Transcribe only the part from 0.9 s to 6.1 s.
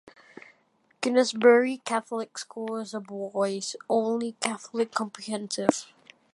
Gunnersbury Catholic School is a boys only Catholic comprehensive.